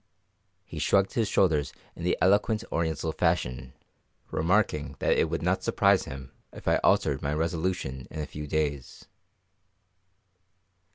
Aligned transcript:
He 0.65 0.79
shrugged 0.79 1.13
his 1.13 1.27
shoulders 1.27 1.73
in 1.95 2.03
the 2.03 2.17
eloquent 2.19 2.63
Oriental 2.71 3.11
fashion, 3.11 3.73
remarking 4.31 4.95
that 4.97 5.15
it 5.15 5.29
would 5.29 5.43
not 5.43 5.61
surprise 5.61 6.05
him 6.05 6.31
if 6.51 6.67
I 6.67 6.77
altered 6.77 7.21
my 7.21 7.35
resolution 7.35 8.07
in 8.09 8.19
a 8.19 8.25
few 8.25 8.47
days. 8.47 9.05